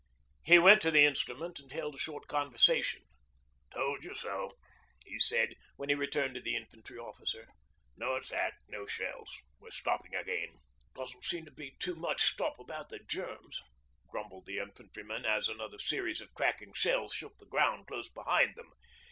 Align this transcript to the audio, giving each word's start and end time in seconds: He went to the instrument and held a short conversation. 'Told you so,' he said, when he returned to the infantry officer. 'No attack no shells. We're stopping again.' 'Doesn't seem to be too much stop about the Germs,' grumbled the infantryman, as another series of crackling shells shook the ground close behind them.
He 0.41 0.57
went 0.57 0.81
to 0.81 0.89
the 0.89 1.05
instrument 1.05 1.59
and 1.59 1.71
held 1.71 1.93
a 1.93 1.99
short 1.99 2.25
conversation. 2.27 3.03
'Told 3.69 4.03
you 4.03 4.15
so,' 4.15 4.53
he 5.05 5.19
said, 5.19 5.53
when 5.75 5.89
he 5.89 5.93
returned 5.95 6.33
to 6.33 6.41
the 6.41 6.55
infantry 6.55 6.97
officer. 6.97 7.47
'No 7.95 8.15
attack 8.15 8.53
no 8.67 8.87
shells. 8.87 9.29
We're 9.59 9.69
stopping 9.69 10.15
again.' 10.15 10.57
'Doesn't 10.95 11.23
seem 11.25 11.45
to 11.45 11.51
be 11.51 11.75
too 11.79 11.93
much 11.95 12.23
stop 12.31 12.57
about 12.57 12.89
the 12.89 12.97
Germs,' 12.97 13.61
grumbled 14.09 14.47
the 14.47 14.57
infantryman, 14.57 15.23
as 15.23 15.47
another 15.47 15.77
series 15.77 16.19
of 16.19 16.33
crackling 16.33 16.73
shells 16.73 17.13
shook 17.13 17.37
the 17.37 17.45
ground 17.45 17.85
close 17.85 18.09
behind 18.09 18.55
them. 18.55 18.71